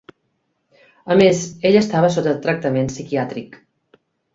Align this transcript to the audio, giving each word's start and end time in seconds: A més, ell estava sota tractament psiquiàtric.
A 1.15 1.19
més, 1.21 1.43
ell 1.71 1.79
estava 1.85 2.13
sota 2.19 2.37
tractament 2.49 2.95
psiquiàtric. 2.97 3.67